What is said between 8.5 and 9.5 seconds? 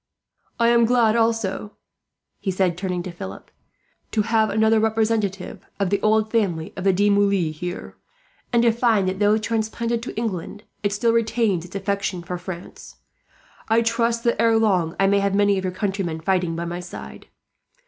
and to find that, though